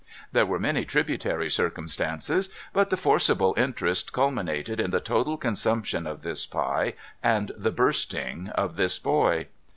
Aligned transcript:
There 0.31 0.47
were 0.47 0.57
many 0.57 0.83
tributary 0.83 1.47
circumstances, 1.47 2.49
but 2.73 2.89
the 2.89 2.97
forcible 2.97 3.53
interest 3.55 4.11
culminated 4.11 4.79
in 4.79 4.89
the 4.89 4.99
total 4.99 5.37
consumption 5.37 6.07
of 6.07 6.23
this 6.23 6.47
pie, 6.47 6.95
and 7.21 7.51
the 7.55 7.69
bursting 7.69 8.49
of 8.55 8.77
this 8.77 8.97
boy. 8.97 9.45